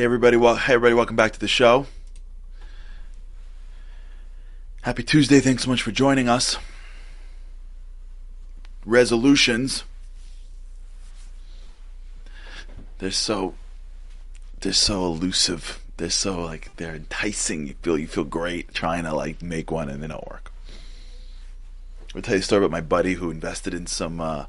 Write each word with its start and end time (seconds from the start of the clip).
Hey 0.00 0.04
everybody, 0.04 0.36
well, 0.36 0.54
hey 0.54 0.74
everybody, 0.74 0.94
welcome 0.94 1.16
back 1.16 1.32
to 1.32 1.40
the 1.40 1.48
show. 1.48 1.86
Happy 4.82 5.02
Tuesday. 5.02 5.40
Thanks 5.40 5.64
so 5.64 5.70
much 5.70 5.82
for 5.82 5.90
joining 5.90 6.28
us. 6.28 6.56
Resolutions. 8.86 9.82
They're 13.00 13.10
so 13.10 13.54
they're 14.60 14.72
so 14.72 15.04
elusive. 15.04 15.82
They're 15.96 16.10
so 16.10 16.42
like 16.42 16.76
they're 16.76 16.94
enticing. 16.94 17.66
You 17.66 17.74
feel 17.82 17.98
you 17.98 18.06
feel 18.06 18.22
great 18.22 18.72
trying 18.72 19.02
to 19.02 19.12
like 19.12 19.42
make 19.42 19.72
one 19.72 19.90
and 19.90 20.00
they 20.00 20.06
don't 20.06 20.28
work. 20.30 20.52
I'll 22.14 22.22
tell 22.22 22.36
you 22.36 22.40
a 22.40 22.44
story 22.44 22.64
about 22.64 22.70
my 22.70 22.82
buddy 22.82 23.14
who 23.14 23.32
invested 23.32 23.74
in 23.74 23.88
some 23.88 24.20
uh, 24.20 24.44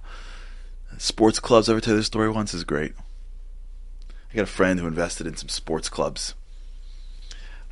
sports 1.00 1.40
clubs. 1.40 1.70
I 1.70 1.72
ever 1.72 1.82
tell 1.82 1.96
you 1.96 2.02
this 2.02 2.06
story 2.06 2.30
once? 2.30 2.54
is 2.54 2.64
great. 2.64 2.94
I 4.32 4.36
got 4.36 4.44
a 4.44 4.48
friend 4.48 4.80
who 4.80 4.88
invested 4.88 5.26
in 5.26 5.36
some 5.36 5.50
sports 5.50 5.90
clubs. 5.90 6.36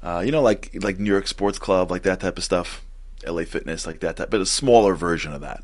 Uh, 0.01 0.21
you 0.25 0.31
know, 0.31 0.41
like 0.41 0.71
like 0.81 0.99
New 0.99 1.11
York 1.11 1.27
Sports 1.27 1.59
Club, 1.59 1.91
like 1.91 2.03
that 2.03 2.19
type 2.19 2.37
of 2.37 2.43
stuff. 2.43 2.83
LA 3.25 3.43
Fitness, 3.43 3.87
like 3.87 3.99
that 3.99 4.17
type, 4.17 4.29
but 4.29 4.41
a 4.41 4.45
smaller 4.45 4.93
version 4.93 5.33
of 5.33 5.41
that. 5.41 5.63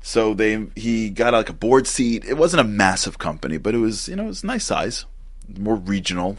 So 0.00 0.34
they 0.34 0.66
he 0.74 1.10
got 1.10 1.34
like 1.34 1.48
a 1.48 1.54
board 1.54 1.86
seat. 1.86 2.24
It 2.24 2.34
wasn't 2.34 2.62
a 2.62 2.64
massive 2.64 3.18
company, 3.18 3.58
but 3.58 3.74
it 3.74 3.78
was 3.78 4.08
you 4.08 4.16
know 4.16 4.24
it 4.24 4.28
was 4.28 4.44
nice 4.44 4.64
size, 4.64 5.06
more 5.56 5.76
regional. 5.76 6.36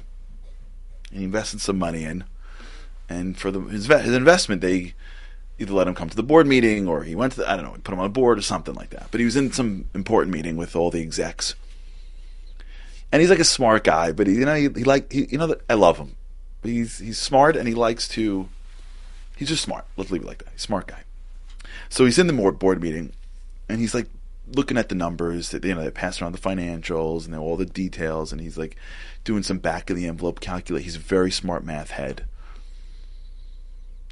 And 1.10 1.20
he 1.20 1.26
invested 1.26 1.62
some 1.62 1.78
money 1.78 2.04
in, 2.04 2.26
and 3.08 3.38
for 3.38 3.52
the 3.52 3.62
his, 3.62 3.88
his 3.88 4.16
investment, 4.16 4.62
they 4.62 4.94
either 5.58 5.74
let 5.74 5.88
him 5.88 5.96
come 5.96 6.10
to 6.10 6.16
the 6.16 6.24
board 6.24 6.48
meeting 6.48 6.88
or 6.88 7.04
he 7.04 7.16
went 7.16 7.34
to 7.34 7.40
the, 7.40 7.50
I 7.50 7.56
don't 7.56 7.64
know, 7.64 7.78
put 7.84 7.94
him 7.94 8.00
on 8.00 8.08
a 8.08 8.10
board 8.10 8.38
or 8.38 8.42
something 8.42 8.76
like 8.76 8.90
that. 8.90 9.08
But 9.10 9.22
he 9.22 9.26
was 9.26 9.38
in 9.38 9.54
some 9.54 9.86
important 9.94 10.34
meeting 10.34 10.58
with 10.58 10.76
all 10.76 10.92
the 10.92 11.02
execs 11.02 11.56
and 13.12 13.22
he's 13.22 13.30
like 13.30 13.40
a 13.40 13.46
smart 13.46 13.84
guy, 13.84 14.12
but 14.12 14.28
he, 14.28 14.34
you 14.34 14.46
know, 14.46 14.56
he, 14.56 14.70
he 14.70 14.84
like, 14.84 15.12
he, 15.12 15.26
you 15.26 15.38
know, 15.38 15.56
I 15.70 15.76
love 15.76 15.98
him. 15.98 16.16
But 16.62 16.72
he's 16.72 16.98
he's 16.98 17.20
smart 17.20 17.56
and 17.56 17.68
he 17.68 17.76
likes 17.76 18.08
to. 18.10 18.50
He's 19.38 19.50
just 19.50 19.64
smart. 19.64 19.86
Let's 19.98 20.12
leave 20.12 20.24
it 20.24 20.28
like 20.28 20.40
that. 20.40 20.52
He's 20.52 20.62
smart 20.62 20.88
guy. 20.88 21.04
So 21.90 22.06
he's 22.06 22.18
in 22.18 22.28
the 22.28 22.34
board 22.34 22.82
meeting, 22.82 23.14
and 23.70 23.80
he's 23.80 23.94
like 23.94 24.08
looking 24.48 24.78
at 24.78 24.90
the 24.90 24.96
numbers. 24.96 25.52
That 25.52 25.64
you 25.64 25.76
know, 25.76 25.84
they 25.84 25.92
pass 25.92 26.22
around 26.22 26.32
the 26.32 26.40
financials 26.40 27.26
and 27.26 27.36
all 27.36 27.56
the 27.58 27.66
details, 27.66 28.32
and 28.32 28.42
he's 28.42 28.58
like 28.58 28.78
doing 29.24 29.44
some 29.44 29.60
back 29.60 29.90
of 29.90 29.96
the 29.96 30.08
envelope 30.08 30.40
calculate. 30.40 30.84
He's 30.84 30.96
a 30.96 31.00
very 31.00 31.32
smart 31.32 31.64
math 31.64 31.92
head, 31.92 32.26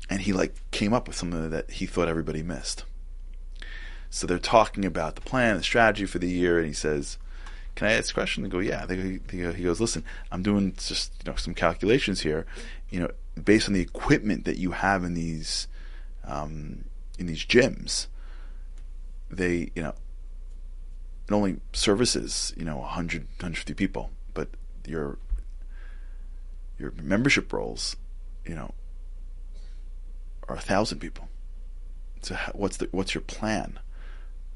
and 0.09 0.21
he 0.21 0.33
like 0.33 0.53
came 0.71 0.93
up 0.93 1.07
with 1.07 1.17
something 1.17 1.49
that 1.49 1.71
he 1.71 1.85
thought 1.85 2.07
everybody 2.07 2.43
missed. 2.43 2.83
So 4.09 4.27
they're 4.27 4.37
talking 4.37 4.85
about 4.85 5.15
the 5.15 5.21
plan, 5.21 5.57
the 5.57 5.63
strategy 5.63 6.05
for 6.05 6.19
the 6.19 6.29
year, 6.29 6.59
and 6.59 6.67
he 6.67 6.73
says, 6.73 7.17
can 7.75 7.87
I 7.87 7.93
ask 7.93 8.11
a 8.11 8.13
question? 8.13 8.43
They 8.43 8.49
go, 8.49 8.59
yeah. 8.59 8.85
They, 8.85 9.17
they, 9.17 9.53
he 9.53 9.63
goes, 9.63 9.81
listen, 9.81 10.03
I'm 10.31 10.43
doing 10.43 10.73
just 10.77 11.11
you 11.23 11.31
know 11.31 11.37
some 11.37 11.53
calculations 11.53 12.21
here, 12.21 12.45
you 12.89 12.99
know, 12.99 13.09
based 13.41 13.67
on 13.67 13.73
the 13.73 13.81
equipment 13.81 14.45
that 14.45 14.57
you 14.57 14.71
have 14.71 15.03
in 15.03 15.13
these 15.13 15.67
um, 16.25 16.85
in 17.17 17.25
these 17.25 17.45
gyms. 17.45 18.07
They, 19.29 19.71
you 19.75 19.81
know, 19.81 19.95
it 21.27 21.31
only 21.33 21.57
services 21.71 22.53
you 22.55 22.65
know 22.65 22.77
100 22.77 23.21
150 23.21 23.73
people, 23.73 24.11
but 24.33 24.49
your 24.85 25.17
your 26.77 26.91
membership 27.01 27.51
rolls, 27.51 27.95
you 28.45 28.53
know, 28.53 28.73
are 30.47 30.57
a 30.57 30.61
thousand 30.61 30.99
people. 30.99 31.29
So 32.21 32.35
what's 32.53 32.77
the 32.77 32.87
what's 32.91 33.15
your 33.15 33.21
plan? 33.21 33.79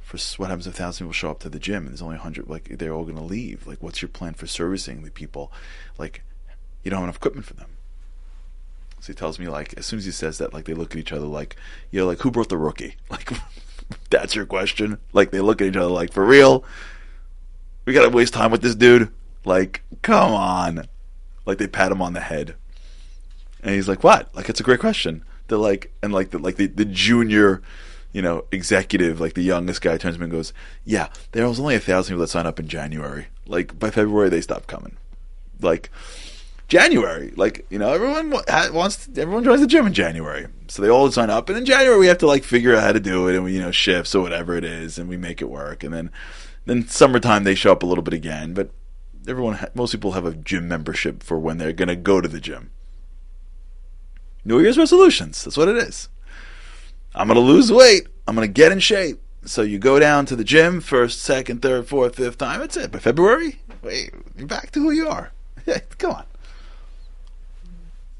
For 0.08 0.18
what 0.42 0.50
happens 0.50 0.66
if 0.66 0.74
a 0.74 0.78
thousand 0.78 1.06
people 1.06 1.12
show 1.12 1.32
up 1.32 1.40
to 1.40 1.50
the 1.50 1.60
gym 1.60 1.80
and 1.84 1.90
there's 1.90 2.02
only 2.02 2.16
hundred 2.16 2.50
like 2.50 2.70
they're 2.78 2.94
all 2.94 3.04
going 3.04 3.18
to 3.18 3.24
leave? 3.24 3.68
Like 3.68 3.84
what's 3.84 4.02
your 4.02 4.08
plan 4.08 4.36
for 4.36 4.48
servicing 4.48 5.04
the 5.04 5.12
people? 5.12 5.52
Like 5.98 6.24
you 6.82 6.90
don't 6.90 7.00
have 7.00 7.08
enough 7.08 7.18
equipment 7.18 7.46
for 7.46 7.56
them. 7.56 7.72
So 9.02 9.08
he 9.08 9.16
tells 9.16 9.38
me 9.38 9.50
like 9.50 9.74
as 9.78 9.86
soon 9.86 10.00
as 10.00 10.06
he 10.06 10.12
says 10.12 10.38
that 10.38 10.54
like 10.54 10.64
they 10.64 10.74
look 10.74 10.94
at 10.94 10.98
each 10.98 11.12
other 11.12 11.26
like 11.26 11.58
you 11.92 12.00
know 12.00 12.06
like 12.06 12.20
who 12.20 12.32
brought 12.32 12.48
the 12.48 12.58
rookie? 12.58 12.96
Like 13.10 13.30
that's 14.10 14.34
your 14.34 14.46
question? 14.46 14.98
Like 15.12 15.32
they 15.32 15.42
look 15.42 15.62
at 15.62 15.68
each 15.68 15.76
other 15.76 15.92
like 15.92 16.14
for 16.14 16.26
real? 16.26 16.64
We 17.84 17.92
gotta 17.92 18.10
waste 18.10 18.34
time 18.34 18.52
with 18.52 18.62
this 18.62 18.76
dude? 18.76 19.12
Like 19.44 19.84
come 20.04 20.32
on. 20.32 20.88
Like 21.46 21.58
they 21.58 21.68
pat 21.68 21.92
him 21.92 22.02
on 22.02 22.14
the 22.14 22.22
head. 22.22 22.56
And 23.62 23.76
he's 23.76 23.90
like 23.90 24.06
what? 24.06 24.34
Like 24.34 24.48
it's 24.48 24.62
a 24.62 24.64
great 24.64 24.80
question. 24.80 25.26
They're 25.50 25.58
like 25.58 25.92
and 26.02 26.14
like 26.14 26.30
the 26.30 26.38
like 26.40 26.56
the, 26.56 26.68
the 26.68 26.86
junior 26.86 27.62
you 28.18 28.24
know, 28.24 28.46
executive, 28.52 29.22
like 29.22 29.36
the 29.36 29.44
youngest 29.44 29.80
guy, 29.80 29.96
turns 29.96 30.16
to 30.16 30.20
me 30.20 30.24
and 30.24 30.32
goes, 30.32 30.52
"Yeah, 30.84 31.10
there 31.34 31.48
was 31.48 31.60
only 31.60 31.76
a 31.76 31.80
thousand 31.80 32.16
people 32.16 32.22
that 32.22 32.30
signed 32.30 32.48
up 32.48 32.60
in 32.60 32.68
January. 32.68 33.28
Like 33.46 33.78
by 33.78 33.92
February, 33.92 34.30
they 34.30 34.42
stopped 34.42 34.66
coming. 34.66 34.98
Like 35.62 35.92
January, 36.68 37.32
like 37.36 37.68
you 37.70 37.78
know, 37.78 37.94
everyone 37.94 38.32
wants, 38.74 39.08
everyone 39.16 39.44
joins 39.44 39.62
the 39.62 39.68
gym 39.68 39.86
in 39.86 39.94
January, 39.94 40.48
so 40.68 40.82
they 40.82 40.90
all 40.90 41.12
sign 41.12 41.30
up, 41.30 41.48
and 41.48 41.60
in 41.60 41.66
January 41.66 42.00
we 42.00 42.08
have 42.08 42.18
to 42.18 42.26
like 42.26 42.44
figure 42.44 42.76
out 42.76 42.82
how 42.82 42.92
to 42.92 43.00
do 43.00 43.28
it, 43.28 43.36
and 43.36 43.44
we 43.44 43.54
you 43.54 43.62
know 43.62 43.70
shifts 43.70 44.16
or 44.16 44.24
whatever 44.24 44.58
it 44.58 44.66
is, 44.66 44.98
and 44.98 45.08
we 45.08 45.16
make 45.16 45.40
it 45.40 45.52
work, 45.52 45.84
and 45.84 45.94
then 45.94 46.10
then 46.66 46.88
summertime 46.88 47.44
they 47.44 47.54
show 47.54 47.72
up 47.72 47.84
a 47.84 47.86
little 47.86 48.04
bit 48.04 48.16
again, 48.16 48.56
but 48.56 48.72
everyone, 49.28 49.64
most 49.76 49.92
people 49.92 50.14
have 50.14 50.26
a 50.26 50.34
gym 50.34 50.68
membership 50.68 51.22
for 51.22 51.38
when 51.38 51.60
they're 51.60 51.72
gonna 51.72 51.96
go 51.96 52.20
to 52.20 52.28
the 52.28 52.42
gym. 52.42 52.72
New 54.44 54.60
Year's 54.60 54.80
resolutions. 54.80 55.44
That's 55.44 55.56
what 55.56 55.68
it 55.68 55.78
is. 55.78 56.10
I'm 57.18 57.28
going 57.28 57.36
to 57.36 57.42
lose 57.42 57.72
weight. 57.72 58.08
I'm 58.28 58.36
going 58.36 58.48
to 58.48 58.54
get 58.54 58.72
in 58.72 58.80
shape. 58.80 59.20
So 59.44 59.64
you 59.64 59.80
go 59.80 59.98
down 60.00 60.28
to 60.28 60.36
the 60.36 60.44
gym 60.44 60.82
first, 60.82 61.22
second, 61.22 61.64
third, 61.64 61.88
fourth, 61.88 62.16
fifth 62.16 62.38
time. 62.38 62.60
That's 62.60 62.78
it. 62.78 62.92
By 62.92 63.00
February, 63.00 63.60
wait, 63.82 64.12
you're 64.38 64.46
back 64.46 64.72
to 64.72 64.80
who 64.82 64.92
you 64.92 65.08
are. 65.08 65.32
Come 65.98 66.12
on. 66.12 66.26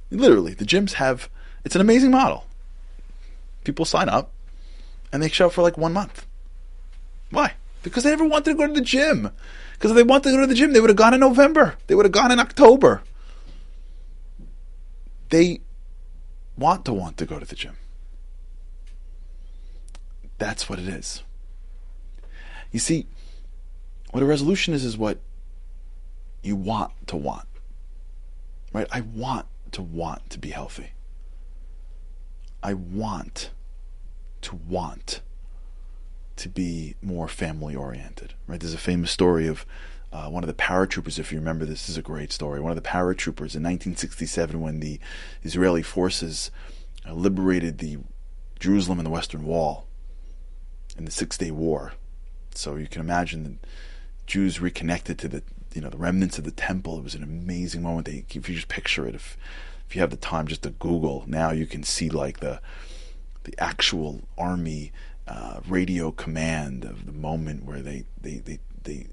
Literally, 0.10 0.54
the 0.54 0.66
gyms 0.66 0.94
have. 0.94 1.30
It's 1.64 1.76
an 1.76 1.82
amazing 1.82 2.12
model. 2.12 2.46
People 3.66 3.86
sign 3.86 4.10
up, 4.10 4.32
and 5.12 5.22
they 5.22 5.30
show 5.30 5.48
up 5.48 5.54
for 5.54 5.62
like 5.62 5.78
one 5.78 5.94
month. 5.94 6.26
Why? 7.30 7.54
Because 7.84 8.04
they 8.04 8.10
never 8.10 8.26
wanted 8.26 8.52
to 8.52 8.56
go 8.56 8.66
to 8.66 8.74
the 8.74 8.82
gym. 8.82 9.30
Because 9.74 9.92
if 9.92 9.98
they 9.98 10.04
wanted 10.04 10.32
to 10.32 10.38
go 10.38 10.42
to 10.42 10.48
the 10.48 10.56
gym, 10.56 10.74
they 10.74 10.80
would 10.80 10.90
have 10.90 10.98
gone 10.98 11.14
in 11.14 11.20
November. 11.20 11.76
They 11.86 11.94
would 11.94 12.06
have 12.06 12.14
gone 12.14 12.32
in 12.32 12.40
October. 12.40 13.04
They 15.30 15.60
want 16.58 16.86
to 16.86 16.94
want 16.94 17.18
to 17.18 17.26
go 17.26 17.38
to 17.38 17.46
the 17.46 17.56
gym. 17.56 17.76
That's 20.38 20.70
what 20.70 20.80
it 20.80 20.88
is. 20.88 21.24
You 22.72 22.80
see, 22.80 23.08
what 24.12 24.24
a 24.24 24.26
resolution 24.26 24.74
is 24.74 24.84
is 24.84 24.98
what 24.98 25.20
you 26.42 26.56
want 26.56 26.92
to 27.08 27.18
want. 27.18 27.48
Right? 28.74 28.88
I 28.92 29.02
want 29.02 29.48
to 29.72 29.82
want 29.82 30.30
to 30.30 30.40
be 30.40 30.50
healthy. 30.50 30.92
I 32.62 32.74
want 32.74 33.52
to 34.42 34.56
want 34.56 35.22
to 36.36 36.50
be 36.50 36.96
more 37.02 37.28
family 37.28 37.76
oriented. 37.76 38.34
Right? 38.46 38.60
There's 38.60 38.74
a 38.74 38.78
famous 38.78 39.12
story 39.12 39.48
of 39.48 39.66
uh, 40.12 40.30
one 40.30 40.44
of 40.44 40.48
the 40.48 40.54
paratroopers, 40.54 41.20
if 41.20 41.32
you 41.32 41.40
remember, 41.40 41.66
this 41.66 41.90
is 41.90 41.98
a 41.98 42.02
great 42.02 42.32
story. 42.32 42.62
One 42.62 42.72
of 42.72 42.82
the 42.82 42.90
paratroopers 42.90 43.56
in 43.56 43.64
1967, 43.64 44.62
when 44.62 44.80
the 44.80 45.00
Israeli 45.44 45.84
forces 45.84 46.50
uh, 47.06 47.14
liberated 47.14 47.80
the 47.80 47.98
Jerusalem 48.60 49.00
and 49.00 49.06
the 49.06 49.12
Western 49.12 49.44
Wall, 49.44 49.87
in 50.98 51.06
the 51.06 51.12
Six 51.12 51.38
Day 51.38 51.52
War. 51.52 51.94
So 52.54 52.76
you 52.76 52.88
can 52.88 53.02
imagine 53.02 53.44
the 53.44 53.68
Jews 54.26 54.60
reconnected 54.60 55.20
to 55.20 55.28
the 55.28 55.44
you 55.74 55.82
know 55.82 55.90
the 55.90 55.98
remnants 55.98 56.38
of 56.38 56.44
the 56.44 56.52
temple. 56.52 56.98
It 56.98 57.04
was 57.04 57.16
an 57.16 57.24
amazing 57.24 57.84
moment. 57.84 58.08
They, 58.08 58.26
if 58.30 58.50
you 58.50 58.56
just 58.56 58.68
picture 58.68 59.08
it, 59.08 59.16
if 59.16 59.38
if 59.88 59.96
you 59.96 60.02
have 60.02 60.10
the 60.10 60.18
time 60.18 60.48
just 60.48 60.64
to 60.64 60.72
Google 60.72 61.24
now, 61.28 61.52
you 61.52 61.66
can 61.66 61.84
see 61.84 62.10
like 62.10 62.40
the 62.40 62.60
the 63.44 63.54
actual 63.58 64.22
army 64.38 64.92
uh, 65.28 65.62
radio 65.68 66.12
command 66.12 66.84
of 66.84 67.06
the 67.06 67.12
moment 67.12 67.66
where 67.66 67.82
they 67.82 68.06
they 68.20 68.38
they 68.38 68.60
they 68.84 69.08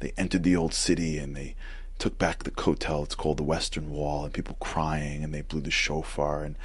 they 0.00 0.12
entered 0.16 0.42
the 0.42 0.56
old 0.56 0.74
city 0.74 1.18
and 1.18 1.34
they 1.34 1.54
took 1.98 2.18
back 2.18 2.42
the 2.42 2.50
kotel. 2.50 3.04
It's 3.04 3.14
called 3.14 3.38
the 3.38 3.44
Western 3.44 3.90
Wall, 3.90 4.24
and 4.24 4.34
people 4.34 4.56
crying, 4.60 5.24
and 5.24 5.32
they 5.32 5.42
blew 5.42 5.60
the 5.60 5.70
shofar, 5.70 6.44
and 6.44 6.56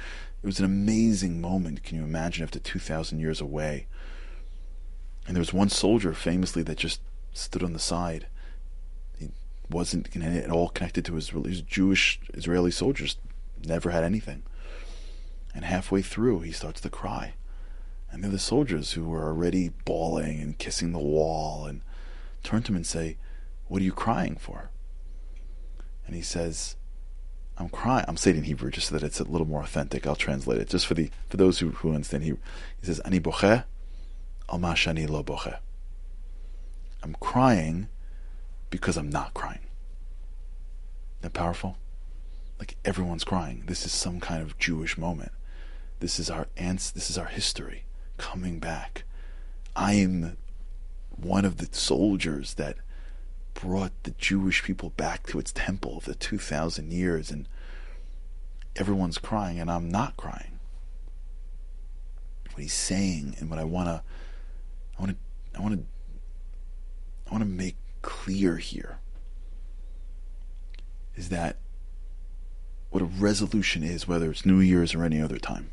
it 0.42 0.46
was 0.46 0.58
an 0.58 0.64
amazing 0.64 1.40
moment. 1.40 1.82
Can 1.82 1.96
you 1.96 2.04
imagine 2.04 2.44
after 2.44 2.58
two 2.58 2.78
thousand 2.78 3.20
years 3.20 3.40
away? 3.40 3.86
And 5.26 5.36
there 5.36 5.40
was 5.40 5.52
one 5.52 5.68
soldier 5.68 6.12
famously 6.12 6.62
that 6.64 6.78
just 6.78 7.00
stood 7.32 7.62
on 7.62 7.72
the 7.72 7.78
side. 7.78 8.26
He 9.18 9.30
wasn't 9.70 10.14
at 10.16 10.50
all 10.50 10.68
connected 10.68 11.04
to 11.06 11.14
his, 11.14 11.30
Jewish 11.62 12.20
Israeli 12.34 12.70
soldiers, 12.70 13.16
never 13.64 13.90
had 13.90 14.04
anything. 14.04 14.42
And 15.54 15.64
halfway 15.64 16.02
through, 16.02 16.40
he 16.40 16.52
starts 16.52 16.80
to 16.82 16.90
cry. 16.90 17.34
And 18.10 18.24
they're 18.24 18.30
the 18.30 18.38
soldiers 18.38 18.92
who 18.92 19.04
were 19.04 19.24
already 19.24 19.70
bawling 19.84 20.40
and 20.40 20.58
kissing 20.58 20.92
the 20.92 20.98
wall 20.98 21.66
and 21.66 21.82
turn 22.42 22.62
to 22.64 22.72
him 22.72 22.76
and 22.76 22.86
say, 22.86 23.16
What 23.68 23.82
are 23.82 23.84
you 23.84 23.92
crying 23.92 24.36
for? 24.36 24.70
And 26.06 26.16
he 26.16 26.22
says, 26.22 26.76
I'm 27.56 27.68
crying. 27.68 28.04
I'm 28.08 28.16
saying 28.16 28.38
in 28.38 28.44
Hebrew 28.44 28.70
just 28.70 28.88
so 28.88 28.96
that 28.96 29.04
it's 29.04 29.20
a 29.20 29.24
little 29.24 29.46
more 29.46 29.62
authentic. 29.62 30.06
I'll 30.06 30.16
translate 30.16 30.58
it 30.58 30.68
just 30.70 30.86
for 30.86 30.94
the 30.94 31.10
for 31.28 31.36
those 31.36 31.58
who, 31.58 31.70
who 31.70 31.94
understand 31.94 32.24
Hebrew. 32.24 32.40
He 32.80 32.86
says, 32.86 33.00
Ani 33.00 33.20
bocheh 33.20 33.64
Almashani 34.50 35.08
lo 35.08 35.22
boche. 35.22 35.54
I'm 37.02 37.14
crying 37.20 37.88
because 38.68 38.96
I'm 38.96 39.10
not 39.10 39.34
crying. 39.34 39.66
that 41.22 41.32
powerful? 41.32 41.76
Like 42.58 42.76
everyone's 42.84 43.24
crying. 43.24 43.64
This 43.66 43.86
is 43.86 43.92
some 43.92 44.20
kind 44.20 44.42
of 44.42 44.58
Jewish 44.58 44.98
moment. 44.98 45.32
This 46.00 46.18
is 46.18 46.30
our 46.30 46.48
ants. 46.56 46.90
This 46.90 47.10
is 47.10 47.16
our 47.16 47.26
history 47.26 47.84
coming 48.18 48.58
back. 48.58 49.04
I 49.74 49.94
am 49.94 50.36
one 51.16 51.44
of 51.44 51.58
the 51.58 51.68
soldiers 51.72 52.54
that 52.54 52.76
brought 53.54 53.92
the 54.02 54.12
Jewish 54.12 54.62
people 54.62 54.90
back 54.90 55.26
to 55.28 55.38
its 55.38 55.52
temple 55.52 55.98
of 55.98 56.04
the 56.04 56.14
2,000 56.14 56.92
years, 56.92 57.30
and 57.30 57.48
everyone's 58.76 59.18
crying, 59.18 59.58
and 59.58 59.70
I'm 59.70 59.90
not 59.90 60.16
crying. 60.16 60.58
What 62.52 62.62
he's 62.62 62.72
saying, 62.72 63.36
and 63.38 63.50
what 63.50 63.58
I 63.58 63.64
wanna, 63.64 64.02
I 65.00 65.02
wanna, 65.02 65.16
I 65.56 65.62
wanna, 65.62 65.78
I 67.26 67.32
wanna 67.32 67.46
make 67.46 67.76
clear 68.02 68.58
here 68.58 68.98
is 71.16 71.30
that 71.30 71.56
what 72.90 73.02
a 73.02 73.06
resolution 73.06 73.82
is, 73.82 74.06
whether 74.06 74.30
it's 74.30 74.44
New 74.44 74.60
Year's 74.60 74.94
or 74.94 75.02
any 75.02 75.18
other 75.18 75.38
time. 75.38 75.70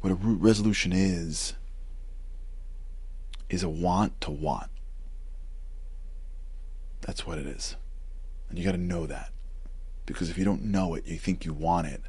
What 0.00 0.10
a 0.10 0.16
root 0.16 0.40
resolution 0.40 0.92
is, 0.92 1.54
is 3.48 3.62
a 3.62 3.68
want 3.68 4.20
to 4.22 4.32
want. 4.32 4.70
That's 7.02 7.24
what 7.24 7.38
it 7.38 7.46
is. 7.46 7.76
And 8.48 8.58
you 8.58 8.64
got 8.64 8.72
to 8.72 8.78
know 8.78 9.06
that. 9.06 9.30
Because 10.06 10.28
if 10.28 10.36
you 10.38 10.44
don't 10.44 10.64
know 10.64 10.94
it, 10.94 11.06
you 11.06 11.18
think 11.18 11.44
you 11.44 11.52
want 11.52 11.86
it. 11.86 12.02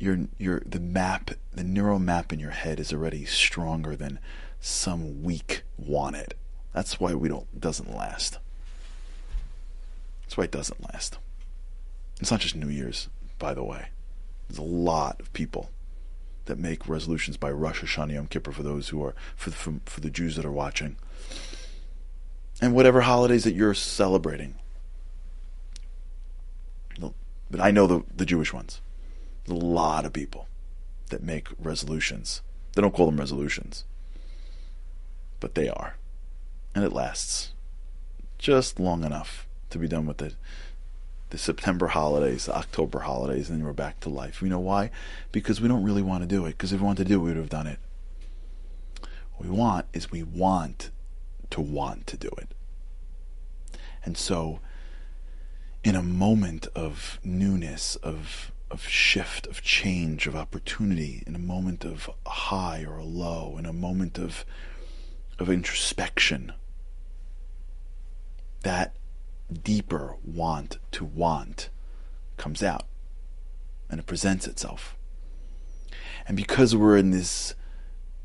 Your 0.00 0.26
your 0.38 0.62
the 0.66 0.80
map, 0.80 1.30
the 1.52 1.62
neural 1.62 2.00
map 2.00 2.32
in 2.32 2.40
your 2.40 2.50
head 2.50 2.80
is 2.80 2.92
already 2.92 3.24
stronger 3.26 3.94
than 3.94 4.18
some 4.58 5.22
weak 5.22 5.62
want 5.78 6.16
it. 6.16 6.34
That's 6.72 6.98
why 6.98 7.14
we 7.14 7.28
don't 7.28 7.60
doesn't 7.60 7.94
last. 7.94 8.38
That's 10.22 10.36
why 10.36 10.44
it 10.44 10.50
doesn't 10.50 10.82
last. 10.92 11.18
It's 12.18 12.30
not 12.30 12.40
just 12.40 12.56
New 12.56 12.68
Year's, 12.68 13.08
by 13.38 13.54
the 13.54 13.62
way. 13.62 13.90
There's 14.48 14.58
a 14.58 14.62
lot 14.62 15.20
of 15.20 15.32
people 15.32 15.70
that 16.46 16.58
make 16.58 16.88
resolutions 16.88 17.36
by 17.36 17.52
Rosh 17.52 17.82
Hashanah 17.82 18.14
Yom 18.14 18.26
Kippur 18.26 18.52
for 18.52 18.62
those 18.62 18.88
who 18.88 19.04
are 19.04 19.14
for 19.36 19.50
for, 19.50 19.74
for 19.84 20.00
the 20.00 20.10
Jews 20.10 20.34
that 20.36 20.46
are 20.46 20.50
watching 20.50 20.96
and 22.60 22.74
whatever 22.74 23.02
holidays 23.02 23.44
that 23.44 23.54
you're 23.54 23.74
celebrating. 23.74 24.54
But 27.50 27.60
I 27.60 27.70
know 27.70 27.86
the, 27.86 28.04
the 28.16 28.24
Jewish 28.24 28.52
ones. 28.52 28.80
A 29.48 29.52
lot 29.52 30.04
of 30.04 30.12
people 30.12 30.48
that 31.08 31.22
make 31.22 31.48
resolutions. 31.58 32.42
They 32.74 32.82
don't 32.82 32.94
call 32.94 33.06
them 33.06 33.18
resolutions, 33.18 33.84
but 35.40 35.54
they 35.54 35.68
are. 35.68 35.96
And 36.74 36.84
it 36.84 36.92
lasts 36.92 37.52
just 38.38 38.78
long 38.78 39.04
enough 39.04 39.46
to 39.70 39.78
be 39.78 39.88
done 39.88 40.06
with 40.06 40.22
it. 40.22 40.34
The 41.30 41.38
September 41.38 41.88
holidays, 41.88 42.46
the 42.46 42.56
October 42.56 43.00
holidays, 43.00 43.48
and 43.48 43.58
then 43.58 43.66
we're 43.66 43.72
back 43.72 44.00
to 44.00 44.08
life. 44.08 44.42
You 44.42 44.48
know 44.48 44.58
why? 44.58 44.90
Because 45.30 45.60
we 45.60 45.68
don't 45.68 45.84
really 45.84 46.02
want 46.02 46.22
to 46.22 46.28
do 46.28 46.46
it. 46.46 46.50
Because 46.50 46.72
if 46.72 46.80
we 46.80 46.86
wanted 46.86 47.04
to 47.04 47.08
do 47.08 47.20
it, 47.20 47.22
we 47.22 47.28
would 47.30 47.36
have 47.36 47.48
done 47.48 47.66
it. 47.66 47.78
What 49.36 49.48
we 49.48 49.56
want 49.56 49.86
is 49.92 50.10
we 50.10 50.22
want 50.22 50.90
to 51.50 51.60
want 51.60 52.06
to 52.08 52.16
do 52.16 52.30
it. 52.38 52.54
And 54.04 54.16
so, 54.16 54.60
in 55.84 55.94
a 55.94 56.02
moment 56.02 56.66
of 56.74 57.20
newness, 57.22 57.96
of 57.96 58.50
of 58.70 58.86
shift, 58.86 59.46
of 59.46 59.62
change, 59.62 60.26
of 60.26 60.36
opportunity, 60.36 61.22
in 61.26 61.34
a 61.34 61.40
moment 61.40 61.84
of 61.84 62.08
a 62.24 62.30
high 62.30 62.84
or 62.84 62.98
a 62.98 63.04
low, 63.04 63.56
in 63.58 63.66
a 63.66 63.72
moment 63.72 64.18
of 64.18 64.44
of 65.38 65.48
introspection, 65.48 66.52
that 68.62 68.94
deeper 69.50 70.16
want 70.22 70.78
to 70.92 71.04
want 71.04 71.70
comes 72.36 72.62
out 72.62 72.86
and 73.88 73.98
it 73.98 74.06
presents 74.06 74.46
itself. 74.46 74.96
And 76.26 76.36
because 76.36 76.76
we're 76.76 76.96
in 76.96 77.10
this 77.10 77.54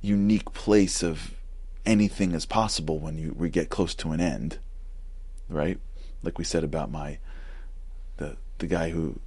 unique 0.01 0.53
place 0.53 1.01
of 1.01 1.33
anything 1.85 2.33
is 2.33 2.45
possible 2.45 2.99
when 2.99 3.17
you 3.17 3.33
we 3.35 3.49
get 3.49 3.69
close 3.69 3.95
to 3.95 4.11
an 4.11 4.19
end, 4.19 4.59
right? 5.49 5.79
Like 6.21 6.37
we 6.37 6.43
said 6.43 6.63
about 6.63 6.91
my 6.91 7.17
the 8.17 8.37
the 8.59 8.67
guy 8.67 8.89
who 8.89 9.19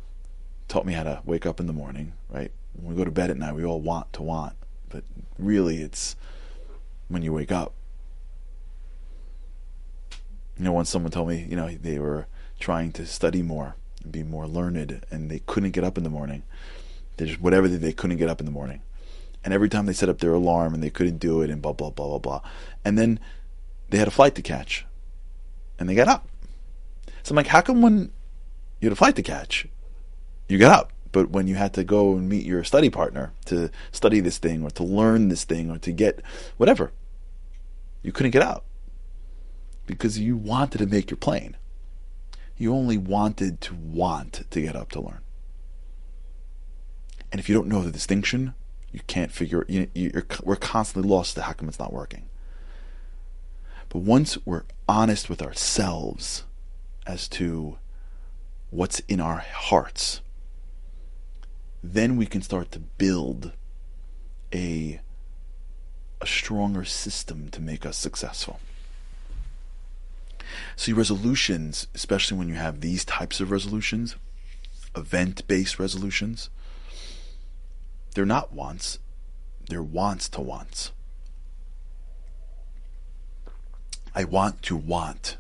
taught 0.69 0.87
me 0.87 0.93
how 0.93 1.03
to 1.03 1.20
wake 1.25 1.47
up 1.47 1.61
in 1.61 1.67
the 1.67 1.73
morning, 1.73 2.12
right? 2.29 2.53
When 2.75 2.94
we 2.94 2.97
go 2.97 3.05
to 3.05 3.11
bed 3.11 3.31
at 3.31 3.37
night, 3.37 3.55
we 3.55 3.65
all 3.65 3.81
want 3.81 4.12
to 4.12 4.23
want, 4.23 4.55
but 4.88 5.03
really 5.38 5.82
it's 5.82 6.15
when 7.09 7.23
you 7.23 7.32
wake 7.32 7.50
up. 7.50 7.73
You 10.56 10.65
know, 10.65 10.73
once 10.73 10.91
someone 10.91 11.11
told 11.11 11.29
me, 11.29 11.47
you 11.49 11.56
know, 11.56 11.70
they 11.70 11.99
were 11.99 12.26
trying 12.61 12.93
to 12.93 13.06
study 13.06 13.43
more 13.43 13.76
and 14.03 14.12
be 14.12 14.23
more 14.23 14.47
learned, 14.47 15.05
and 15.11 15.31
they 15.31 15.41
couldn't 15.41 15.70
get 15.70 15.85
up 15.85 15.97
in 15.97 16.05
the 16.05 16.11
morning. 16.11 16.43
They 17.17 17.26
just 17.26 17.41
whatever 17.41 17.67
they, 17.67 17.93
couldn't 17.93 18.19
get 18.19 18.29
up 18.29 18.41
in 18.41 18.47
the 18.47 18.53
morning, 18.53 18.82
and 19.44 19.55
every 19.55 19.69
time 19.69 19.87
they 19.87 19.93
set 19.93 20.09
up 20.09 20.19
their 20.19 20.35
alarm 20.35 20.75
and 20.75 20.82
they 20.82 20.91
couldn't 20.91 21.19
do 21.19 21.43
it, 21.43 21.50
and 21.50 21.62
blah 21.62 21.73
blah 21.73 21.91
blah 21.91 22.06
blah 22.06 22.19
blah, 22.19 22.41
and 22.85 22.99
then 22.99 23.19
they 23.88 23.99
had 23.99 24.09
a 24.09 24.12
flight 24.12 24.35
to 24.37 24.43
catch, 24.43 24.85
and 25.79 25.88
they 25.88 25.94
got 25.94 26.09
up. 26.09 26.29
So 27.23 27.32
I'm 27.32 27.37
like, 27.37 27.49
how 27.49 27.61
come 27.61 27.82
when 27.82 28.11
you 28.81 28.87
had 28.87 28.93
a 28.93 28.97
flight 28.97 29.17
to 29.17 29.23
catch, 29.23 29.67
you 30.49 30.59
got 30.59 30.79
up? 30.79 30.93
But 31.12 31.31
when 31.31 31.47
you 31.47 31.55
had 31.55 31.73
to 31.75 31.85
go 31.85 32.15
and 32.15 32.29
meet 32.29 32.45
your 32.45 32.65
study 32.65 32.91
partner 32.91 33.33
to 33.47 33.71
study 33.93 34.21
this 34.21 34.39
thing 34.39 34.62
or 34.62 34.71
to 34.71 34.85
learn 34.85 35.29
this 35.29 35.45
thing 35.45 35.71
or 35.71 35.79
to 35.79 35.93
get 35.93 36.21
whatever, 36.56 36.93
you 38.03 38.12
couldn't 38.12 38.33
get 38.33 38.43
out 38.43 38.65
because 39.87 40.19
you 40.19 40.37
wanted 40.37 40.79
to 40.79 40.87
make 40.87 41.11
your 41.11 41.17
plane. 41.17 41.56
You 42.56 42.75
only 42.75 42.99
wanted 42.99 43.61
to 43.62 43.75
want 43.75 44.45
to 44.50 44.61
get 44.61 44.77
up 44.77 44.91
to 44.93 45.00
learn. 45.00 45.21
And 47.33 47.41
if 47.41 47.49
you 47.49 47.55
don't 47.55 47.69
know 47.69 47.83
the 47.83 47.91
distinction, 47.91 48.55
you 48.93 49.00
can't 49.06 49.33
figure. 49.33 49.65
You, 49.69 49.89
you're, 49.95 50.27
we're 50.43 50.56
constantly 50.56 51.09
lost 51.09 51.35
to 51.35 51.43
how 51.43 51.53
come 51.53 51.69
it's 51.69 51.79
not 51.79 51.93
working. 51.93 52.29
But 53.89 54.00
once 54.00 54.39
we're 54.45 54.65
honest 54.88 55.31
with 55.31 55.43
ourselves 55.43 56.45
as 57.07 57.28
to 57.28 57.78
what's 58.71 59.00
in 59.00 59.21
our 59.21 59.38
hearts, 59.38 60.21
then 61.82 62.16
we 62.16 62.26
can 62.26 62.42
start 62.42 62.70
to 62.73 62.78
build 62.78 63.52
a 64.54 65.00
a 66.20 66.26
stronger 66.26 66.85
system 66.85 67.49
to 67.50 67.61
make 67.61 67.87
us 67.87 67.97
successful. 67.97 68.58
See, 70.75 70.92
resolutions, 70.92 71.87
especially 71.94 72.37
when 72.37 72.49
you 72.49 72.54
have 72.54 72.80
these 72.80 73.04
types 73.04 73.40
of 73.40 73.50
resolutions, 73.50 74.16
event 74.97 75.47
based 75.47 75.78
resolutions, 75.78 76.50
they're 78.14 78.26
not 78.26 78.52
wants, 78.52 78.99
they're 79.68 79.82
wants 79.82 80.28
to 80.30 80.40
wants. 80.40 80.92
I 84.14 84.25
want 84.25 84.62
to 84.62 84.76
want 84.76 85.37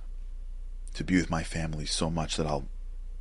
to 0.94 1.02
be 1.02 1.16
with 1.16 1.30
my 1.30 1.42
family 1.42 1.86
so 1.86 2.10
much 2.10 2.36
that 2.36 2.46
I'll 2.46 2.68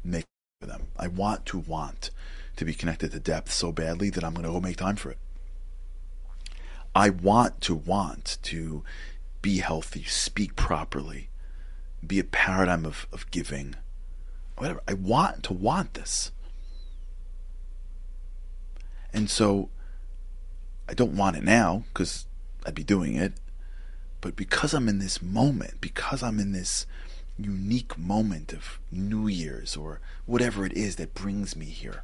make 0.03 0.25
for 0.61 0.67
them. 0.67 0.87
I 0.97 1.07
want 1.07 1.45
to 1.47 1.57
want 1.57 2.11
to 2.57 2.65
be 2.65 2.73
connected 2.73 3.11
to 3.11 3.19
depth 3.19 3.51
so 3.51 3.71
badly 3.71 4.09
that 4.09 4.23
I'm 4.23 4.33
going 4.33 4.45
to 4.45 4.51
go 4.51 4.59
make 4.59 4.77
time 4.77 4.95
for 4.95 5.11
it. 5.11 5.17
I 6.93 7.09
want 7.09 7.61
to 7.61 7.75
want 7.75 8.37
to 8.43 8.83
be 9.41 9.59
healthy, 9.59 10.03
speak 10.03 10.55
properly, 10.55 11.29
be 12.05 12.19
a 12.19 12.23
paradigm 12.23 12.85
of, 12.85 13.07
of 13.13 13.29
giving, 13.31 13.75
whatever. 14.57 14.81
I 14.87 14.93
want 14.93 15.43
to 15.43 15.53
want 15.53 15.93
this. 15.93 16.31
And 19.13 19.29
so 19.29 19.69
I 20.89 20.93
don't 20.93 21.15
want 21.15 21.37
it 21.37 21.43
now 21.43 21.83
because 21.93 22.25
I'd 22.65 22.75
be 22.75 22.83
doing 22.83 23.15
it. 23.15 23.33
But 24.19 24.35
because 24.35 24.73
I'm 24.73 24.89
in 24.89 24.97
this 24.99 25.21
moment, 25.21 25.79
because 25.79 26.23
I'm 26.23 26.39
in 26.39 26.51
this 26.51 26.87
unique 27.37 27.97
moment 27.97 28.51
of 28.51 28.79
New 28.91 29.27
Year's 29.27 29.77
or 29.77 30.01
whatever 30.25 30.65
it 30.65 30.73
is 30.73 30.95
that 30.95 31.13
brings 31.13 31.55
me 31.55 31.67
here, 31.67 32.03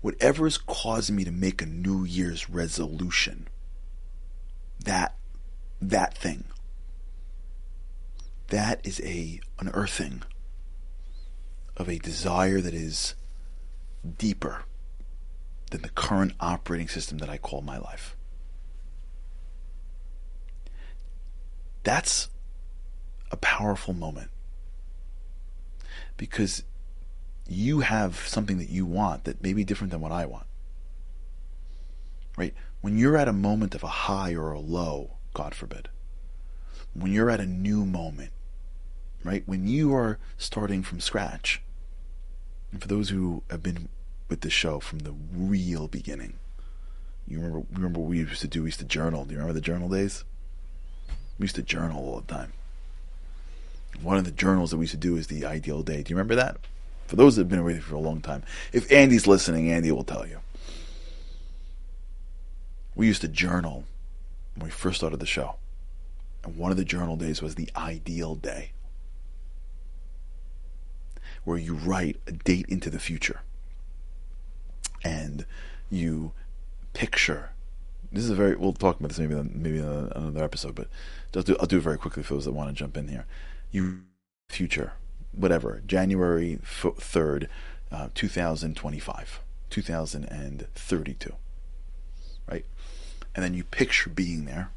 whatever 0.00 0.46
is 0.46 0.58
causing 0.58 1.16
me 1.16 1.24
to 1.24 1.32
make 1.32 1.60
a 1.60 1.66
New 1.66 2.04
Year's 2.04 2.48
resolution, 2.48 3.48
that 4.84 5.16
that 5.80 6.16
thing, 6.16 6.44
that 8.48 8.80
is 8.84 9.00
a 9.00 9.40
unearthing 9.58 10.22
of 11.76 11.88
a 11.88 11.98
desire 11.98 12.60
that 12.60 12.74
is 12.74 13.14
deeper 14.18 14.64
than 15.70 15.82
the 15.82 15.88
current 15.88 16.32
operating 16.40 16.88
system 16.88 17.18
that 17.18 17.30
I 17.30 17.38
call 17.38 17.62
my 17.62 17.78
life. 17.78 18.16
That's 21.82 22.28
a 23.30 23.36
powerful 23.36 23.94
moment 23.94 24.30
because 26.16 26.64
you 27.50 27.80
have 27.80 28.16
something 28.28 28.58
that 28.58 28.70
you 28.70 28.86
want 28.86 29.24
that 29.24 29.42
may 29.42 29.52
be 29.52 29.64
different 29.64 29.90
than 29.90 30.00
what 30.00 30.12
I 30.12 30.24
want. 30.24 30.46
Right? 32.36 32.54
When 32.80 32.96
you're 32.96 33.16
at 33.16 33.26
a 33.26 33.32
moment 33.32 33.74
of 33.74 33.82
a 33.82 33.88
high 33.88 34.34
or 34.34 34.52
a 34.52 34.60
low, 34.60 35.16
God 35.34 35.54
forbid, 35.54 35.88
when 36.94 37.12
you're 37.12 37.28
at 37.28 37.40
a 37.40 37.46
new 37.46 37.84
moment, 37.84 38.30
right? 39.24 39.42
When 39.46 39.66
you 39.66 39.94
are 39.94 40.18
starting 40.38 40.82
from 40.82 41.00
scratch, 41.00 41.60
and 42.72 42.80
for 42.80 42.88
those 42.88 43.10
who 43.10 43.42
have 43.50 43.62
been 43.62 43.88
with 44.28 44.42
the 44.42 44.50
show 44.50 44.78
from 44.78 45.00
the 45.00 45.14
real 45.34 45.88
beginning, 45.88 46.34
you 47.26 47.38
remember 47.38 47.66
remember 47.72 48.00
what 48.00 48.10
we 48.10 48.18
used 48.18 48.40
to 48.40 48.48
do? 48.48 48.62
We 48.62 48.68
used 48.68 48.78
to 48.78 48.86
journal. 48.86 49.24
Do 49.24 49.32
you 49.32 49.38
remember 49.38 49.54
the 49.54 49.60
journal 49.60 49.88
days? 49.88 50.24
We 51.38 51.44
used 51.44 51.56
to 51.56 51.62
journal 51.62 52.04
all 52.04 52.20
the 52.20 52.32
time. 52.32 52.52
One 54.00 54.18
of 54.18 54.24
the 54.24 54.30
journals 54.30 54.70
that 54.70 54.78
we 54.78 54.84
used 54.84 54.92
to 54.92 54.98
do 54.98 55.16
is 55.16 55.26
the 55.26 55.44
ideal 55.44 55.82
day. 55.82 56.02
Do 56.02 56.10
you 56.10 56.16
remember 56.16 56.36
that? 56.36 56.56
For 57.10 57.16
those 57.16 57.34
that 57.34 57.40
have 57.40 57.48
been 57.48 57.64
with 57.64 57.82
for 57.82 57.96
a 57.96 57.98
long 57.98 58.20
time, 58.20 58.44
if 58.72 58.92
Andy's 58.92 59.26
listening, 59.26 59.68
Andy 59.68 59.90
will 59.90 60.04
tell 60.04 60.28
you. 60.28 60.38
We 62.94 63.08
used 63.08 63.22
to 63.22 63.26
journal 63.26 63.82
when 64.54 64.66
we 64.66 64.70
first 64.70 64.98
started 64.98 65.18
the 65.18 65.26
show. 65.26 65.56
And 66.44 66.56
one 66.56 66.70
of 66.70 66.76
the 66.76 66.84
journal 66.84 67.16
days 67.16 67.42
was 67.42 67.56
the 67.56 67.68
ideal 67.74 68.36
day, 68.36 68.70
where 71.42 71.58
you 71.58 71.74
write 71.74 72.20
a 72.28 72.30
date 72.30 72.66
into 72.68 72.90
the 72.90 73.00
future 73.00 73.40
and 75.02 75.44
you 75.90 76.30
picture. 76.92 77.50
This 78.12 78.22
is 78.22 78.30
a 78.30 78.36
very. 78.36 78.54
We'll 78.54 78.72
talk 78.72 79.00
about 79.00 79.08
this 79.08 79.18
maybe 79.18 79.34
maybe 79.34 79.78
in 79.78 79.84
another 79.84 80.44
episode, 80.44 80.76
but 80.76 80.86
I'll 81.34 81.42
do, 81.42 81.56
I'll 81.58 81.66
do 81.66 81.78
it 81.78 81.82
very 81.82 81.98
quickly 81.98 82.22
for 82.22 82.34
those 82.34 82.44
that 82.44 82.52
want 82.52 82.68
to 82.68 82.72
jump 82.72 82.96
in 82.96 83.08
here. 83.08 83.26
You 83.72 84.02
future, 84.48 84.92
whatever, 85.32 85.82
January 85.86 86.58
third, 86.62 87.48
uh, 87.90 88.08
two 88.14 88.28
thousand 88.28 88.76
twenty-five, 88.76 89.40
two 89.68 89.82
thousand 89.82 90.24
and 90.24 90.66
thirty-two, 90.74 91.34
right? 92.48 92.64
And 93.34 93.44
then 93.44 93.54
you 93.54 93.64
picture 93.64 94.10
being 94.10 94.44
there, 94.44 94.70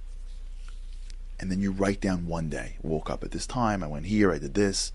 and 1.40 1.52
then 1.52 1.62
you 1.62 1.72
write 1.72 2.02
down 2.02 2.28
one 2.28 2.50
day. 2.50 2.78
Woke 2.82 3.10
up 3.10 3.24
at 3.24 3.32
this 3.32 3.48
time. 3.48 3.84
I 3.84 3.88
went 3.88 4.06
here. 4.06 4.32
I 4.32 4.38
did 4.38 4.54
this. 4.54 4.92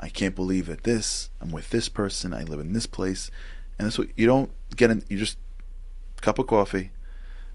I 0.00 0.08
can't 0.08 0.34
believe 0.34 0.66
that 0.66 0.84
this. 0.84 1.30
I'm 1.40 1.52
with 1.52 1.70
this 1.70 1.88
person. 1.88 2.34
I 2.34 2.42
live 2.42 2.60
in 2.60 2.72
this 2.72 2.86
place, 2.86 3.30
and 3.78 3.86
that's 3.86 3.98
what 3.98 4.08
you 4.16 4.26
don't 4.26 4.50
get. 4.76 4.90
In, 4.90 5.04
you 5.08 5.18
just 5.18 5.38
cup 6.20 6.38
of 6.38 6.46
coffee, 6.46 6.90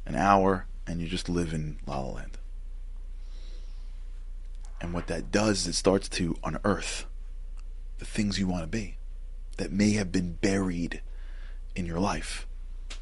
an 0.06 0.16
hour, 0.16 0.68
and 0.86 1.02
you 1.02 1.08
just 1.08 1.28
live 1.28 1.54
in 1.54 1.80
La 1.88 2.00
La 2.00 2.14
Land. 2.14 2.38
And 4.80 4.94
what 4.94 5.08
that 5.08 5.32
does 5.32 5.62
is 5.62 5.68
it 5.68 5.74
starts 5.74 6.08
to 6.10 6.38
unearth 6.44 7.06
the 8.00 8.06
things 8.06 8.40
you 8.40 8.48
want 8.48 8.64
to 8.64 8.68
be 8.68 8.98
that 9.58 9.72
may 9.72 9.92
have 9.92 10.12
been 10.12 10.34
buried 10.34 11.02
in 11.76 11.86
your 11.86 12.00
life. 12.00 12.48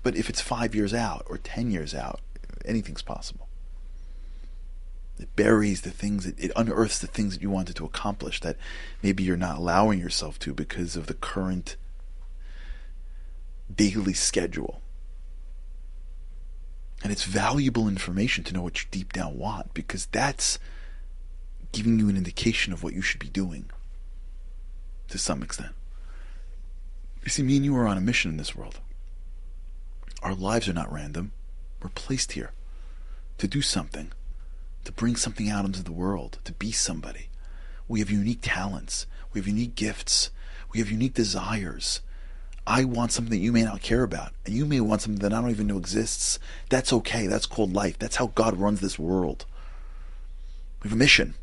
But 0.04 0.16
if 0.16 0.30
it's 0.30 0.42
five 0.42 0.76
years 0.76 0.94
out 0.94 1.26
or 1.30 1.38
ten 1.38 1.72
years 1.72 1.94
out, 1.96 2.20
anything's 2.66 3.02
possible. 3.02 3.48
It 5.20 5.36
buries 5.36 5.82
the 5.82 5.90
things, 5.90 6.26
that, 6.26 6.40
it 6.40 6.52
unearths 6.56 7.00
the 7.00 7.08
things 7.08 7.34
that 7.34 7.42
you 7.42 7.50
wanted 7.50 7.76
to 7.78 7.86
accomplish 7.86 8.40
that 8.42 8.58
maybe 9.02 9.24
you're 9.24 9.38
not 9.38 9.58
allowing 9.58 10.00
yourself 10.00 10.38
to 10.40 10.54
because 10.54 10.96
of 10.96 11.08
the 11.08 11.14
current 11.14 11.76
daily 13.74 14.14
schedule. 14.14 14.82
And 17.04 17.12
it's 17.12 17.24
valuable 17.24 17.88
information 17.88 18.44
to 18.46 18.54
know 18.54 18.62
what 18.62 18.82
you 18.82 18.88
deep 18.92 19.14
down 19.14 19.38
want 19.38 19.74
because 19.74 20.08
that's 20.08 20.60
giving 21.72 22.00
you 22.00 22.10
an 22.10 22.18
indication 22.18 22.74
of 22.74 22.84
what 22.84 22.94
you 22.94 23.02
should 23.02 23.20
be 23.20 23.30
doing 23.30 23.70
to 25.10 25.18
some 25.18 25.44
extent. 25.44 25.74
You 27.24 27.30
see, 27.30 27.44
me 27.44 27.58
and 27.58 27.66
you 27.66 27.76
are 27.76 27.88
on 27.88 27.98
a 27.98 28.02
mission 28.02 28.32
in 28.32 28.38
this 28.38 28.56
world. 28.56 28.80
Our 30.22 30.34
lives 30.34 30.68
are 30.68 30.74
not 30.74 30.92
random. 30.92 31.32
We're 31.82 31.90
placed 31.90 32.32
here 32.34 32.52
to 33.38 33.48
do 33.48 33.62
something, 33.62 34.12
to 34.86 34.92
bring 34.92 35.16
something 35.16 35.50
out 35.50 35.66
into 35.66 35.84
the 35.84 35.92
world, 35.92 36.40
to 36.46 36.54
be 36.54 36.72
somebody. 36.72 37.30
We 37.88 38.00
have 38.00 38.10
unique 38.10 38.40
talents. 38.42 39.06
We 39.34 39.40
have 39.40 39.48
unique 39.48 39.76
gifts. 39.76 40.32
We 40.74 40.80
have 40.80 40.90
unique 40.90 41.14
desires. 41.14 42.02
I 42.66 42.84
want 42.84 43.12
something 43.14 43.32
that 43.32 43.44
you 43.44 43.54
may 43.54 43.64
not 43.64 43.82
care 43.82 44.04
about, 44.04 44.34
and 44.46 44.54
you 44.54 44.66
may 44.66 44.82
want 44.82 45.02
something 45.02 45.22
that 45.22 45.34
I 45.34 45.40
don't 45.40 45.52
even 45.52 45.68
know 45.68 45.78
exists. 45.78 46.38
That's 46.70 46.92
okay. 46.92 47.28
That's 47.28 47.46
called 47.46 47.74
life. 47.74 47.98
That's 47.98 48.18
how 48.18 48.28
God 48.28 48.58
runs 48.58 48.82
this 48.82 49.00
world. 49.00 49.46
We 50.84 50.90
have 50.90 50.96
a 50.96 51.00
mission. 51.00 51.36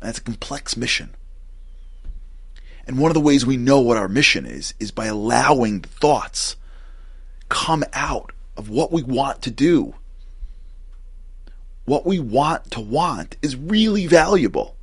And 0.00 0.10
it's 0.10 0.18
a 0.18 0.22
complex 0.22 0.76
mission. 0.76 1.14
And 2.88 2.98
one 2.98 3.10
of 3.10 3.14
the 3.14 3.20
ways 3.20 3.44
we 3.44 3.58
know 3.58 3.80
what 3.80 3.98
our 3.98 4.08
mission 4.08 4.46
is 4.46 4.72
is 4.80 4.90
by 4.90 5.06
allowing 5.06 5.80
the 5.80 5.88
thoughts 5.88 6.56
come 7.50 7.84
out 7.92 8.32
of 8.56 8.70
what 8.70 8.90
we 8.90 9.02
want 9.02 9.42
to 9.42 9.50
do. 9.50 9.94
What 11.84 12.06
we 12.06 12.18
want 12.18 12.70
to 12.70 12.80
want 12.80 13.36
is 13.42 13.56
really 13.56 14.06
valuable 14.06 14.74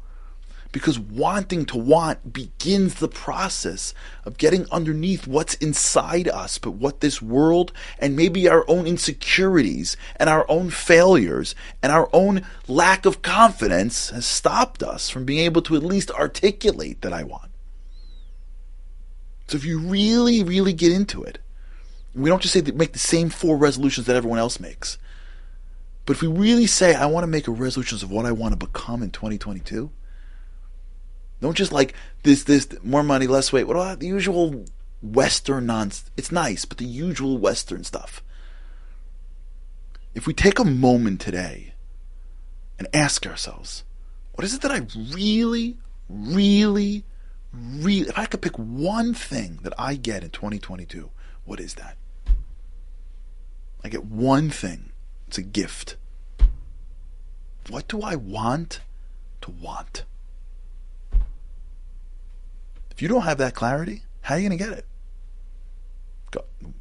because 0.72 1.00
wanting 1.00 1.66
to 1.66 1.78
want 1.78 2.32
begins 2.32 2.96
the 2.96 3.08
process 3.08 3.96
of 4.24 4.38
getting 4.38 4.68
underneath 4.72 5.26
what's 5.26 5.56
inside 5.56 6.28
us, 6.28 6.60
but 6.60 6.72
what 6.72 7.00
this 7.00 7.24
world 7.24 7.72
and 7.98 8.16
maybe 8.16 8.48
our 8.48 8.66
own 8.68 8.86
insecurities 8.86 9.98
and 10.18 10.30
our 10.30 10.46
own 10.48 10.70
failures 10.70 11.56
and 11.82 11.92
our 11.92 12.08
own 12.14 12.46
lack 12.68 13.08
of 13.08 13.24
confidence 13.24 14.12
has 14.12 14.28
stopped 14.28 14.84
us 14.84 15.10
from 15.10 15.26
being 15.26 15.40
able 15.40 15.64
to 15.64 15.76
at 15.76 15.82
least 15.84 16.12
articulate 16.12 17.02
that 17.02 17.14
I 17.14 17.24
want. 17.24 17.50
So 19.48 19.58
if 19.58 19.66
you 19.66 19.80
really, 19.80 20.44
really 20.44 20.74
get 20.74 20.92
into 20.92 21.24
it, 21.24 21.40
we 22.14 22.30
don't 22.30 22.42
just 22.42 22.54
say 22.54 22.62
make 22.62 22.94
the 22.94 23.00
same 23.00 23.30
four 23.30 23.58
resolutions 23.58 24.08
that 24.08 24.16
everyone 24.16 24.40
else 24.40 24.60
makes. 24.60 24.98
But 26.06 26.18
if 26.18 26.22
we 26.22 26.28
really 26.28 26.68
say, 26.68 26.94
I 26.96 27.08
want 27.08 27.24
to 27.24 27.28
make 27.28 27.48
a 27.48 27.52
resolution 27.52 27.98
of 27.98 28.12
what 28.12 28.26
I 28.26 28.32
want 28.32 28.54
to 28.54 28.66
become 28.66 29.02
in 29.02 29.10
2022, 29.10 29.92
don't 31.42 31.58
just 31.58 31.72
like 31.72 31.94
this, 32.24 32.44
this, 32.44 32.68
more 32.84 33.04
money, 33.04 33.28
less 33.28 33.52
weight. 33.52 33.68
What 33.68 33.76
about 33.76 34.00
the 34.00 34.08
usual 34.08 34.66
Western 35.02 35.66
nonsense? 35.66 36.10
It's 36.16 36.32
nice, 36.32 36.66
but 36.66 36.78
the 36.78 36.86
usual 36.86 37.38
Western 37.38 37.84
stuff. 37.84 38.24
If 40.14 40.28
we 40.28 40.34
take 40.34 40.60
a 40.60 40.66
moment 40.66 41.20
today 41.22 41.74
and 42.80 42.88
ask 42.94 43.26
ourselves, 43.28 43.84
what 44.34 44.46
is 44.46 44.54
it 44.54 44.62
that 44.62 44.72
I 44.72 44.88
really, 45.14 45.78
really, 46.08 47.04
really, 47.56 48.08
if 48.10 48.18
I 48.18 48.26
could 48.26 48.42
pick 48.42 48.58
one 48.58 49.14
thing 49.14 49.60
that 49.64 49.74
I 49.78 49.96
get 49.96 50.24
in 50.24 50.30
2022, 50.30 51.10
what 51.46 51.60
is 51.60 51.76
that? 51.76 51.98
I 53.84 53.90
get 53.90 54.06
one 54.06 54.50
thing. 54.50 54.92
It's 55.28 55.38
a 55.38 55.44
gift. 55.44 55.96
What 57.70 57.88
do 57.88 58.02
I 58.02 58.16
want 58.16 58.82
to 59.42 59.52
want? 59.52 60.06
If 62.92 63.02
you 63.02 63.08
don't 63.08 63.24
have 63.24 63.38
that 63.40 63.56
clarity, 63.56 64.04
how 64.22 64.36
are 64.36 64.40
you 64.40 64.50
going 64.50 64.58
to 64.58 64.64
get 64.64 64.78
it? 64.78 64.86
The 66.32 66.72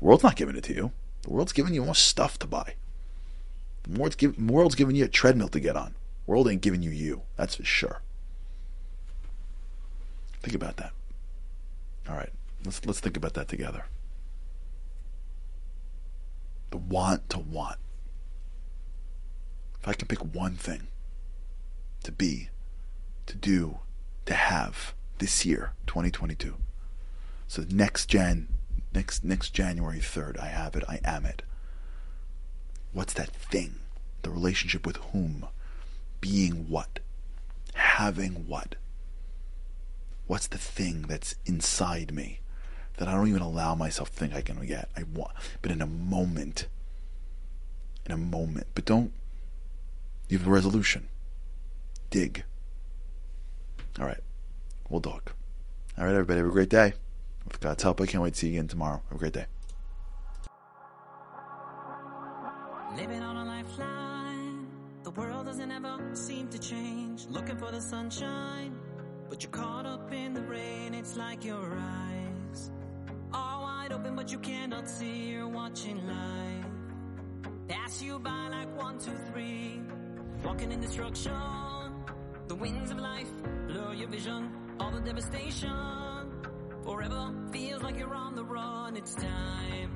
world's 0.00 0.22
not 0.22 0.36
giving 0.36 0.56
it 0.56 0.64
to 0.64 0.74
you. 0.74 0.92
The 1.22 1.30
world's 1.30 1.52
giving 1.52 1.72
you 1.72 1.84
more 1.84 1.94
stuff 1.94 2.38
to 2.40 2.46
buy. 2.46 2.74
The 3.84 3.98
world's, 3.98 4.16
give, 4.16 4.36
the 4.36 4.52
world's 4.52 4.74
giving 4.74 4.96
you 4.96 5.04
a 5.04 5.08
treadmill 5.08 5.48
to 5.48 5.60
get 5.60 5.76
on. 5.76 5.94
The 6.26 6.30
world 6.30 6.48
ain't 6.48 6.60
giving 6.60 6.82
you 6.82 6.90
you. 6.90 7.22
That's 7.36 7.54
for 7.54 7.64
sure. 7.64 8.02
Think 10.44 10.56
about 10.56 10.76
that. 10.76 10.92
All 12.06 12.14
right, 12.14 12.28
let's 12.66 12.84
let's 12.84 13.00
think 13.00 13.16
about 13.16 13.32
that 13.32 13.48
together. 13.48 13.86
The 16.70 16.76
want 16.76 17.30
to 17.30 17.38
want. 17.38 17.78
If 19.80 19.88
I 19.88 19.94
can 19.94 20.06
pick 20.06 20.18
one 20.18 20.56
thing 20.56 20.88
to 22.02 22.12
be, 22.12 22.50
to 23.24 23.36
do, 23.36 23.78
to 24.26 24.34
have, 24.34 24.92
this 25.16 25.46
year, 25.46 25.72
2022. 25.86 26.56
So 27.48 27.64
next 27.70 28.10
Jan, 28.10 28.48
next 28.94 29.24
next 29.24 29.54
January 29.54 30.00
3rd, 30.00 30.38
I 30.38 30.48
have 30.48 30.76
it. 30.76 30.84
I 30.86 31.00
am 31.06 31.24
it. 31.24 31.40
What's 32.92 33.14
that 33.14 33.30
thing? 33.30 33.76
The 34.20 34.30
relationship 34.30 34.84
with 34.84 34.96
whom? 34.96 35.46
Being 36.20 36.68
what? 36.68 36.98
Having 37.72 38.46
what? 38.46 38.74
What's 40.26 40.46
the 40.46 40.58
thing 40.58 41.02
that's 41.02 41.34
inside 41.44 42.12
me 42.12 42.40
that 42.96 43.08
I 43.08 43.12
don't 43.12 43.28
even 43.28 43.42
allow 43.42 43.74
myself 43.74 44.10
to 44.10 44.16
think 44.16 44.34
I 44.34 44.40
can 44.40 44.64
get? 44.66 44.88
I 44.96 45.02
want, 45.02 45.32
but 45.60 45.70
in 45.70 45.82
a 45.82 45.86
moment, 45.86 46.66
in 48.06 48.12
a 48.12 48.16
moment. 48.16 48.68
But 48.74 48.84
don't. 48.84 49.12
You 50.28 50.38
have 50.38 50.46
a 50.46 50.50
resolution. 50.50 51.08
Dig. 52.10 52.44
All 54.00 54.06
right. 54.06 54.20
We'll 54.88 55.00
talk. 55.00 55.34
All 55.98 56.04
right, 56.04 56.12
everybody. 56.12 56.38
Have 56.38 56.48
a 56.48 56.52
great 56.52 56.70
day. 56.70 56.94
With 57.46 57.60
God's 57.60 57.82
help, 57.82 58.00
I 58.00 58.06
can't 58.06 58.22
wait 58.22 58.34
to 58.34 58.40
see 58.40 58.48
you 58.48 58.54
again 58.54 58.68
tomorrow. 58.68 59.02
Have 59.10 59.16
a 59.16 59.18
great 59.18 59.34
day. 59.34 59.46
Living 62.96 63.22
on 63.22 63.36
a 63.36 63.44
lifeline. 63.44 64.66
The 65.02 65.10
world 65.10 65.46
doesn't 65.46 65.70
ever 65.70 65.98
seem 66.14 66.48
to 66.48 66.58
change. 66.58 67.26
Looking 67.28 67.58
for 67.58 67.70
the 67.70 67.80
sunshine. 67.80 68.74
But 69.28 69.42
you're 69.42 69.50
caught 69.50 69.86
up 69.86 70.12
in 70.12 70.34
the 70.34 70.42
rain, 70.42 70.94
it's 70.94 71.16
like 71.16 71.44
your 71.44 71.76
eyes 71.76 72.70
are 73.32 73.62
wide 73.62 73.92
open, 73.92 74.14
but 74.14 74.30
you 74.30 74.38
cannot 74.38 74.88
see. 74.88 75.30
You're 75.30 75.48
watching 75.48 76.06
life 76.06 76.64
pass 77.68 78.02
you 78.02 78.18
by 78.18 78.48
like 78.48 78.76
one, 78.76 78.98
two, 78.98 79.16
three. 79.32 79.80
Walking 80.44 80.72
in 80.72 80.80
destruction, 80.80 81.32
the 82.48 82.54
winds 82.54 82.90
of 82.90 82.98
life 82.98 83.30
blur 83.66 83.94
your 83.94 84.08
vision. 84.08 84.50
All 84.80 84.90
the 84.90 85.00
devastation 85.00 86.30
forever 86.82 87.32
feels 87.52 87.82
like 87.82 87.98
you're 87.98 88.14
on 88.14 88.34
the 88.34 88.44
run. 88.44 88.96
It's 88.96 89.14
time. 89.14 89.90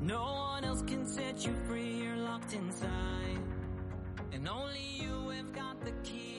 No 0.00 0.22
one 0.22 0.64
else 0.64 0.82
can 0.82 1.06
set 1.06 1.46
you 1.46 1.54
free. 1.66 2.02
You're 2.02 2.16
locked 2.16 2.54
inside, 2.54 3.40
and 4.32 4.48
only 4.48 4.86
you 5.00 5.28
have 5.30 5.52
got 5.52 5.80
the 5.84 5.92
key. 6.02 6.31